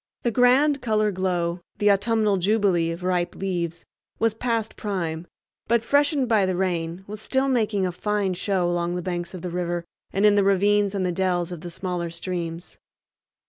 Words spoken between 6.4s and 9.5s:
the rain, was still making a fine show along the banks of